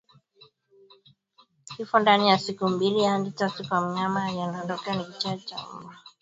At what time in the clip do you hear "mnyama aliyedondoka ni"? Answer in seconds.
3.81-5.05